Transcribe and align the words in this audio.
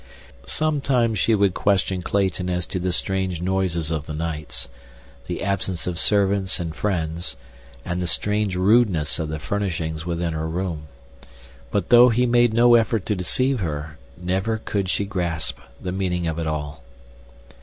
Sometimes 0.47 1.19
she 1.19 1.35
would 1.35 1.53
question 1.53 2.01
Clayton 2.01 2.49
as 2.49 2.65
to 2.65 2.79
the 2.79 2.91
strange 2.91 3.39
noises 3.39 3.91
of 3.91 4.07
the 4.07 4.15
nights; 4.15 4.67
the 5.27 5.43
absence 5.43 5.85
of 5.85 5.99
servants 5.99 6.59
and 6.59 6.73
friends, 6.75 7.35
and 7.85 8.01
the 8.01 8.07
strange 8.07 8.55
rudeness 8.55 9.19
of 9.19 9.29
the 9.29 9.37
furnishings 9.37 10.03
within 10.03 10.33
her 10.33 10.47
room, 10.49 10.87
but, 11.69 11.89
though 11.89 12.09
he 12.09 12.25
made 12.25 12.51
no 12.51 12.73
effort 12.73 13.05
to 13.05 13.15
deceive 13.15 13.59
her, 13.59 13.99
never 14.17 14.57
could 14.57 14.89
she 14.89 15.05
grasp 15.05 15.59
the 15.79 15.91
meaning 15.91 16.25
of 16.25 16.39
it 16.39 16.47
all. 16.47 16.81